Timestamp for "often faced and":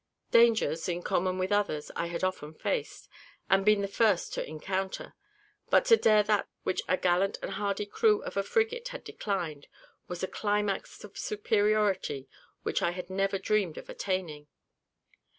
2.23-3.63